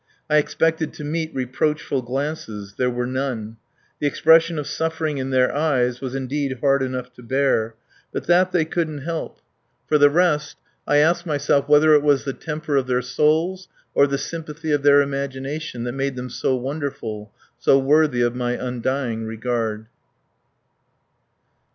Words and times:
I 0.31 0.37
expected 0.37 0.93
to 0.93 1.03
meet 1.03 1.31
reproachful 1.31 2.01
glances. 2.01 2.73
There 2.75 2.89
were 2.89 3.05
none. 3.05 3.57
The 3.99 4.07
expression 4.07 4.57
of 4.57 4.65
suffering 4.65 5.19
in 5.19 5.29
their 5.29 5.53
eyes 5.55 6.01
was 6.01 6.15
indeed 6.15 6.57
hard 6.59 6.81
enough 6.81 7.13
to 7.13 7.21
bear. 7.21 7.75
But 8.11 8.25
that 8.25 8.51
they 8.51 8.65
couldn't 8.65 9.03
help. 9.03 9.41
For 9.87 9.99
the 9.99 10.09
rest, 10.09 10.57
I 10.87 10.97
ask 10.97 11.27
myself 11.27 11.69
whether 11.69 11.93
it 11.93 12.01
was 12.01 12.23
the 12.23 12.33
temper 12.33 12.77
of 12.77 12.87
their 12.87 13.03
souls 13.03 13.67
or 13.93 14.07
the 14.07 14.17
sympathy 14.17 14.71
of 14.71 14.81
their 14.81 15.01
imagination 15.01 15.83
that 15.83 15.91
made 15.91 16.15
them 16.15 16.31
so 16.31 16.55
wonderful, 16.55 17.31
so 17.59 17.77
worthy 17.77 18.23
of 18.23 18.33
my 18.35 18.53
undying 18.53 19.25
regard. 19.27 19.85